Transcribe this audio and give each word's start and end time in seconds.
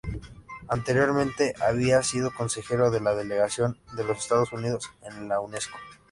Anteriormente 0.67 1.53
había 1.61 2.01
sido 2.01 2.33
consejero 2.33 2.89
de 2.89 3.01
la 3.01 3.13
delegación 3.13 3.77
de 3.95 4.03
los 4.03 4.17
Estados 4.17 4.51
Unidos 4.51 4.89
en 5.03 5.29
la 5.29 5.39
Unesco. 5.39 5.77